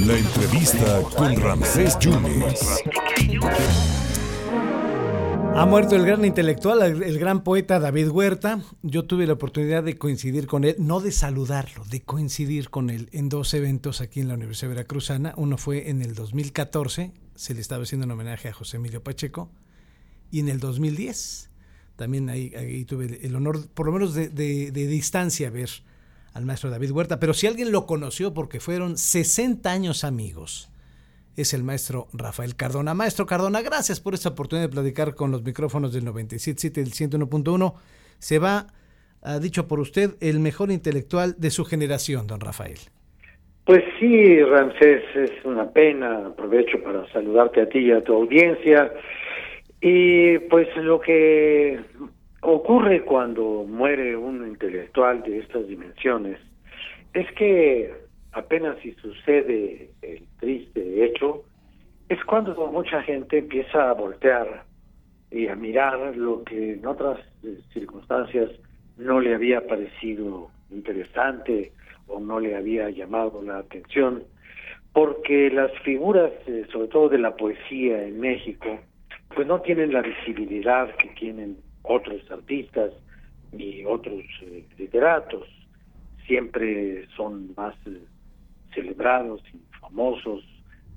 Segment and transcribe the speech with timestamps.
[0.00, 2.82] La entrevista con Ramsés Yunes.
[5.56, 8.60] Ha muerto el gran intelectual, el gran poeta David Huerta.
[8.82, 13.08] Yo tuve la oportunidad de coincidir con él, no de saludarlo, de coincidir con él
[13.12, 15.32] en dos eventos aquí en la Universidad Veracruzana.
[15.36, 19.48] Uno fue en el 2014, se le estaba haciendo un homenaje a José Emilio Pacheco,
[20.30, 21.50] y en el 2010
[21.96, 25.70] también ahí, tuve el honor, por lo menos de, de, de distancia, ver
[26.34, 27.18] al maestro David Huerta.
[27.18, 30.70] Pero si alguien lo conoció porque fueron 60 años amigos
[31.36, 32.94] es el maestro Rafael Cardona.
[32.94, 36.92] Maestro Cardona, gracias por esta oportunidad de platicar con los micrófonos del 97.7 y del
[36.92, 37.74] 101.1.
[38.18, 38.66] Se va,
[39.22, 42.78] ha dicho por usted, el mejor intelectual de su generación, don Rafael.
[43.64, 46.26] Pues sí, Ramsés, es una pena.
[46.26, 48.92] Aprovecho para saludarte a ti y a tu audiencia.
[49.80, 51.80] Y pues lo que
[52.44, 56.38] ocurre cuando muere un intelectual de estas dimensiones
[57.14, 57.94] es que
[58.32, 61.44] apenas si sucede el triste hecho,
[62.08, 64.64] es cuando mucha gente empieza a voltear
[65.30, 68.50] y a mirar lo que en otras eh, circunstancias
[68.98, 71.72] no le había parecido interesante
[72.08, 74.24] o no le había llamado la atención,
[74.92, 78.78] porque las figuras, eh, sobre todo de la poesía en México,
[79.34, 82.92] pues no tienen la visibilidad que tienen otros artistas
[83.52, 85.46] ni otros eh, literatos.
[86.26, 87.74] Siempre son más
[88.74, 90.44] celebrados y famosos,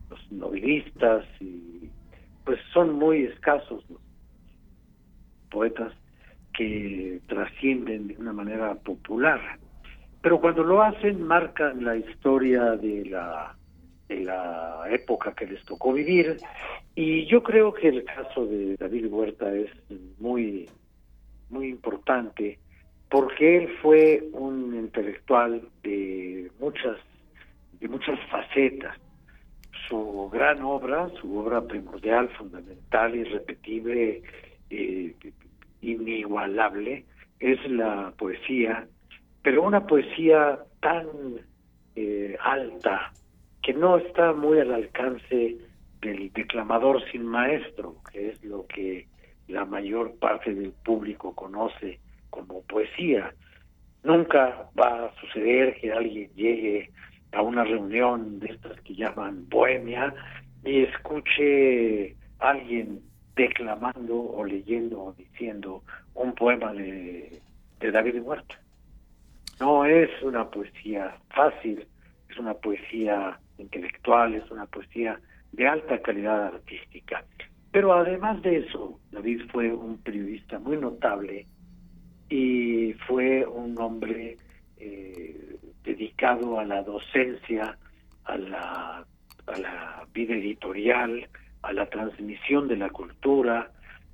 [0.09, 1.89] los novelistas, y
[2.45, 4.01] pues son muy escasos los
[5.51, 5.93] poetas
[6.53, 9.39] que trascienden de una manera popular.
[10.21, 13.56] Pero cuando lo hacen, marcan la historia de la,
[14.07, 16.37] de la época que les tocó vivir.
[16.95, 19.69] Y yo creo que el caso de David Huerta es
[20.19, 20.69] muy,
[21.49, 22.59] muy importante
[23.09, 26.97] porque él fue un intelectual de muchas
[27.79, 28.97] de muchas facetas.
[29.87, 34.23] Su gran obra, su obra primordial, fundamental, irrepetible,
[34.69, 35.15] eh,
[35.81, 37.05] inigualable,
[37.39, 38.87] es la poesía,
[39.43, 41.07] pero una poesía tan
[41.95, 43.11] eh, alta
[43.67, 45.57] que no está muy al alcance
[45.99, 49.07] del declamador sin maestro, que es lo que
[49.49, 53.33] la mayor parte del público conoce como poesía.
[54.03, 56.91] Nunca va a suceder que alguien llegue
[57.33, 60.15] a una reunión de estas que llaman bohemia
[60.63, 63.01] y escuche a alguien
[63.35, 65.83] declamando o leyendo o diciendo
[66.13, 67.37] un poema de,
[67.81, 68.61] de David Huerta.
[69.59, 71.85] No es una poesía fácil,
[72.29, 75.19] es una poesía intelectual, es una poesía
[75.51, 77.23] de alta calidad artística.
[77.71, 81.45] Pero además de eso, David fue un periodista muy notable
[82.29, 84.37] y fue un hombre
[84.77, 87.77] eh, dedicado a la docencia,
[88.25, 89.05] a la,
[89.47, 91.27] a la vida editorial,
[91.61, 93.71] a la transmisión de la cultura,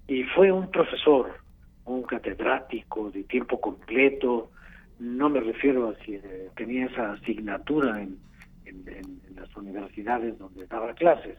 [0.07, 1.33] y fue un profesor,
[1.85, 4.51] un catedrático de tiempo completo,
[4.99, 6.19] no me refiero a si
[6.55, 8.17] tenía esa asignatura en,
[8.85, 11.37] en, las universidades donde daba clases.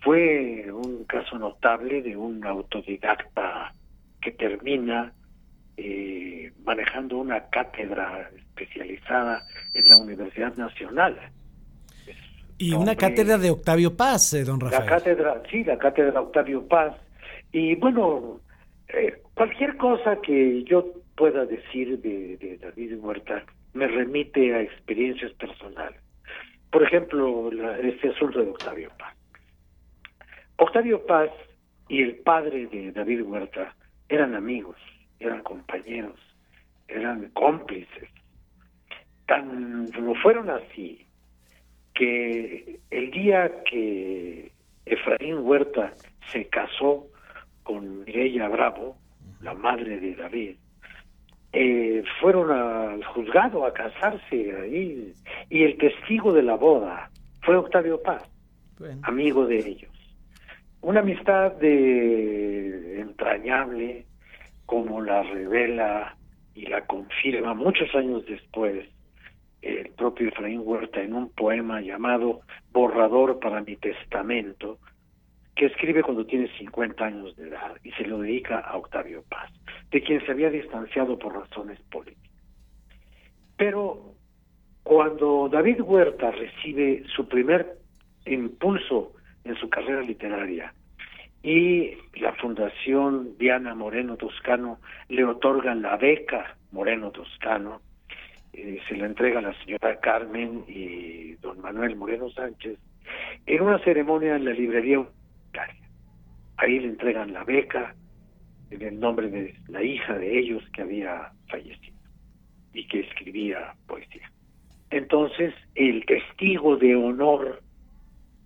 [0.00, 3.72] Fue un caso notable de un autodidacta
[4.20, 5.12] que termina
[5.76, 9.42] eh, manejando una cátedra especializada
[9.74, 11.18] en la Universidad Nacional.
[12.58, 14.84] Y una cátedra de Octavio Paz, eh, don Rafael.
[14.84, 16.96] La cátedra, sí, la cátedra Octavio Paz.
[17.52, 18.40] Y bueno,
[18.88, 23.44] eh, cualquier cosa que yo pueda decir de, David Huerta
[23.74, 26.00] me remite a experiencias personales.
[26.70, 27.50] Por ejemplo,
[27.82, 29.14] este asunto de Octavio Paz.
[30.56, 31.30] Octavio Paz
[31.88, 33.74] y el padre de David Huerta
[34.08, 34.76] eran amigos
[35.20, 36.18] eran compañeros,
[36.86, 38.08] eran cómplices.
[39.26, 41.06] Tan lo fueron así
[41.94, 44.52] que el día que
[44.86, 45.92] Efraín Huerta
[46.32, 47.06] se casó
[47.62, 48.96] con Mireya Bravo,
[49.42, 50.56] la madre de David,
[51.52, 55.12] eh, fueron al juzgado a casarse ahí
[55.48, 57.10] y el testigo de la boda
[57.42, 58.22] fue Octavio Paz,
[59.02, 59.92] amigo de ellos.
[60.80, 64.06] Una amistad de entrañable,
[64.66, 66.16] como la revela
[66.54, 68.86] y la confirma muchos años después
[69.62, 72.40] el propio Efraín Huerta en un poema llamado
[72.72, 74.78] Borrador para mi testamento,
[75.56, 79.50] que escribe cuando tiene 50 años de edad y se lo dedica a Octavio Paz,
[79.90, 82.30] de quien se había distanciado por razones políticas.
[83.56, 84.14] Pero
[84.82, 87.78] cuando David Huerta recibe su primer
[88.26, 89.12] impulso
[89.44, 90.72] en su carrera literaria
[91.42, 97.80] y la Fundación Diana Moreno Toscano le otorga la beca Moreno Toscano.
[98.52, 102.78] eh, se la entrega la señora Carmen y don Manuel Moreno Sánchez
[103.46, 105.88] en una ceremonia en la librería universitaria.
[106.56, 107.94] Ahí le entregan la beca
[108.70, 111.96] en el nombre de la hija de ellos que había fallecido
[112.72, 114.30] y que escribía poesía.
[114.90, 117.62] Entonces, el testigo de honor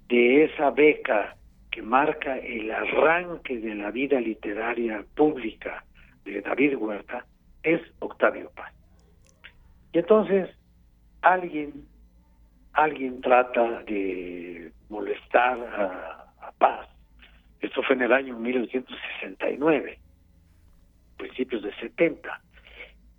[0.08, 1.36] de esa beca
[1.70, 5.84] que marca el arranque de la vida literaria pública
[6.24, 7.24] de David Huerta
[7.62, 8.72] es Octavio Paz.
[9.92, 10.50] Y entonces
[11.22, 11.86] alguien
[12.72, 16.18] alguien trata de molestar a,
[16.58, 16.86] Paz.
[17.60, 19.98] Esto fue en el año 1969,
[21.22, 22.40] principios de 70.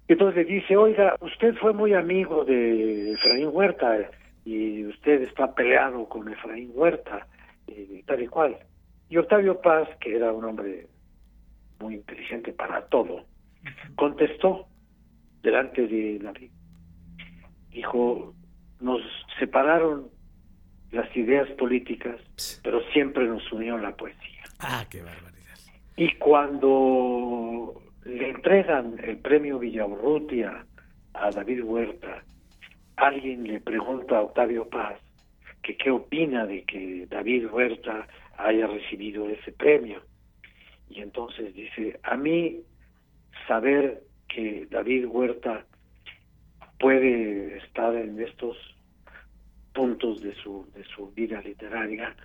[0.08, 4.10] Entonces le dice, oiga, usted fue muy amigo de Efraín Huerta
[4.44, 7.26] y usted está peleado con Efraín Huerta
[7.68, 8.58] y tal y cual.
[9.10, 10.88] Y Octavio Paz, que era un hombre
[11.80, 13.26] muy inteligente para todo,
[13.96, 14.68] contestó
[15.42, 16.52] delante de David.
[17.70, 18.34] Dijo,
[18.82, 19.02] nos
[19.40, 20.10] separaron
[20.92, 22.20] las ideas políticas,
[22.64, 24.44] pero siempre nos unió la poesía.
[24.60, 25.58] Ah, qué barbaridad.
[25.96, 30.66] Y cuando le entregan el premio Villaurrutia
[31.14, 32.24] a David Huerta,
[32.98, 35.00] alguien le pregunta a Octavio Paz
[35.62, 38.08] que qué opina de que David Huerta
[38.38, 40.02] haya recibido ese premio.
[40.90, 42.62] Y entonces dice, a mí
[43.48, 45.66] saber que David Huerta
[46.80, 48.58] puede estar en estos
[49.74, 52.16] puntos de su, de su vida literaria,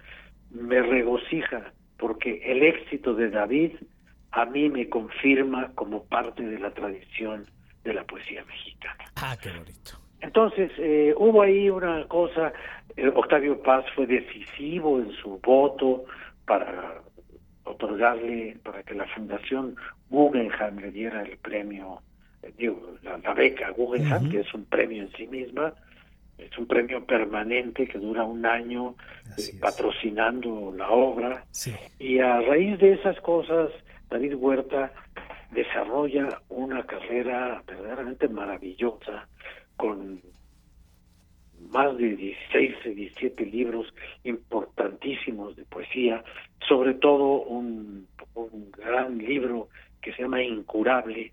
[0.50, 3.72] me regocija porque el éxito de David
[4.32, 7.46] a mí me confirma como parte de la tradición
[7.84, 9.04] de la poesía mexicana.
[9.16, 9.98] Ah, qué bonito.
[10.20, 12.52] Entonces, eh, hubo ahí una cosa,
[12.96, 16.04] eh, Octavio Paz fue decisivo en su voto
[16.44, 17.02] para
[17.64, 19.76] otorgarle, para que la Fundación
[20.10, 22.02] Guggenheim le diera el premio,
[22.42, 25.72] eh, digo, la, beca Guggenheim, que es un premio en sí misma,
[26.38, 28.94] es un premio permanente que dura un año
[29.60, 31.44] patrocinando la obra.
[31.98, 33.70] Y a raíz de esas cosas,
[34.08, 34.93] David Huerta
[35.50, 39.28] desarrolla una carrera verdaderamente maravillosa
[39.76, 40.20] con
[41.70, 43.93] más de 16, 17 libros
[44.25, 46.22] importantísimos de poesía,
[46.66, 48.06] sobre todo un,
[48.76, 49.69] gran libro
[50.00, 51.32] que se llama Incurable,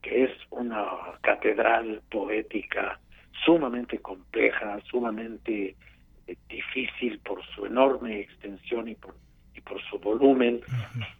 [0.00, 0.86] que es una
[1.20, 2.98] catedral poética
[3.44, 5.76] sumamente compleja, sumamente
[6.26, 9.14] eh, difícil por su enorme extensión y por
[9.56, 10.60] y por su volumen,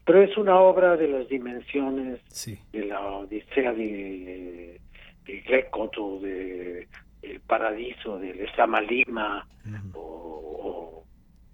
[0.07, 2.21] pero es una obra de las dimensiones
[2.73, 4.81] de la Odisea de,
[5.25, 5.91] de Greco,
[6.23, 6.87] de
[7.23, 9.47] El Paradiso, de Lezama Lima,
[9.95, 11.05] o,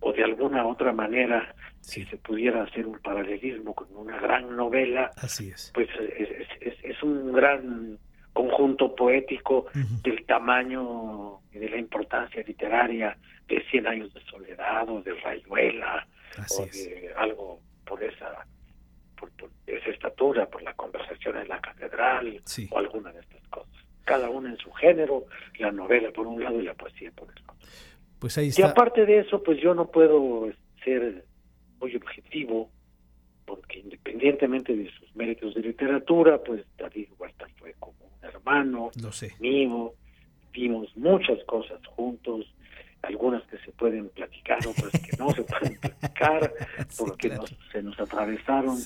[0.01, 5.11] o, de alguna otra manera, si se pudiera hacer un paralelismo con una gran novela,
[5.17, 5.71] Así es.
[5.73, 5.89] pues
[6.19, 6.29] es,
[6.61, 7.99] es, es un gran
[8.35, 9.67] conjunto poético
[10.03, 13.17] del tamaño y de la importancia literaria
[13.49, 16.07] de Cien años de soledad o de Rayuela
[16.51, 18.47] o de algo por esa
[19.19, 19.31] por,
[19.67, 23.73] esa estatura, por la conversación en la catedral o alguna de estas cosas.
[24.05, 25.27] Cada una en su género,
[25.59, 27.55] la novela por un lado y la poesía por el otro.
[28.19, 28.63] Pues ahí está.
[28.63, 30.51] Y aparte de eso, pues yo no puedo
[30.85, 31.25] ser
[31.81, 32.71] muy objetivo
[33.45, 38.91] porque independientemente de sus méritos de literatura, pues David Huerta fue como un hermano
[39.41, 39.93] mío,
[40.53, 42.47] vimos muchas cosas juntos,
[43.03, 46.53] algunas que se pueden platicar, otras que no se pueden platicar,
[46.99, 47.37] porque
[47.73, 48.79] se nos atravesaron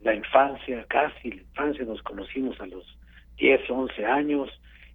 [0.00, 2.84] la infancia, casi la infancia, nos conocimos a los
[3.38, 4.50] 10, 11 años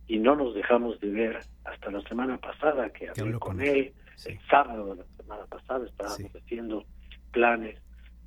[0.08, 3.94] y no nos dejamos de ver hasta la semana pasada que hablé con, él,
[4.26, 6.86] el sábado de la semana pasada estábamos haciendo
[7.32, 7.80] planes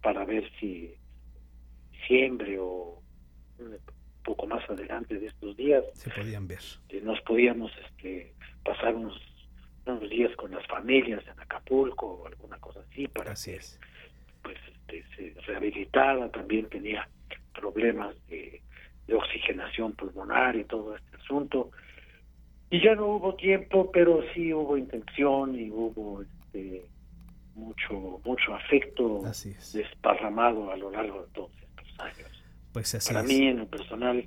[0.02, 0.94] para ver si
[1.92, 3.02] diciembre o
[3.58, 3.78] un
[4.22, 6.60] poco más adelante de estos días se podían ver.
[7.02, 8.34] nos podíamos este
[8.64, 9.20] pasar unos,
[9.86, 13.78] unos días con las familias en Acapulco o alguna cosa así para así es.
[14.42, 14.56] pues
[14.88, 17.08] este, se rehabilitara también tenía
[17.52, 18.62] problemas de,
[19.06, 21.70] de oxigenación pulmonar y todo este asunto
[22.70, 26.84] y ya no hubo tiempo pero sí hubo intención y hubo este
[27.54, 29.22] mucho mucho afecto
[29.72, 32.44] desparramado a lo largo de todos estos años.
[32.72, 34.26] Pues Para mí, en lo personal,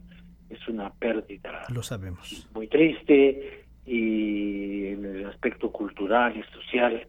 [0.49, 1.65] es una pérdida.
[1.67, 2.47] Lo sabemos.
[2.53, 7.07] Muy triste y en el aspecto cultural y social,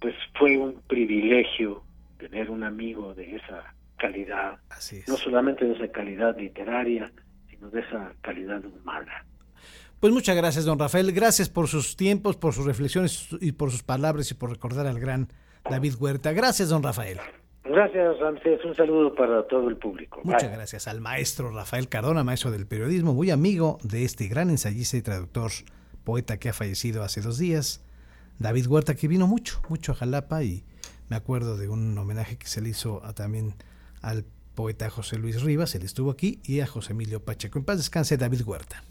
[0.00, 1.82] pues fue un privilegio
[2.18, 4.58] tener un amigo de esa calidad.
[5.08, 7.10] No solamente de esa calidad literaria,
[7.48, 9.24] sino de esa calidad humana.
[9.98, 11.12] Pues muchas gracias, don Rafael.
[11.12, 14.98] Gracias por sus tiempos, por sus reflexiones y por sus palabras y por recordar al
[14.98, 15.28] gran
[15.68, 16.32] David Huerta.
[16.32, 17.18] Gracias, don Rafael.
[17.64, 18.64] Gracias, Ramsés.
[18.64, 20.20] Un saludo para todo el público.
[20.24, 24.96] Muchas gracias al maestro Rafael Cardona, maestro del periodismo, muy amigo de este gran ensayista
[24.96, 25.50] y traductor,
[26.04, 27.80] poeta que ha fallecido hace dos días,
[28.38, 30.64] David Huerta, que vino mucho, mucho a Jalapa y
[31.08, 33.54] me acuerdo de un homenaje que se le hizo también
[34.00, 37.58] al poeta José Luis Rivas, él estuvo aquí, y a José Emilio Pacheco.
[37.58, 38.82] En paz descanse David Huerta.